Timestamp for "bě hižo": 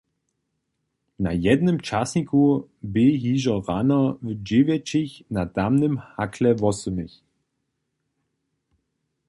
2.93-3.55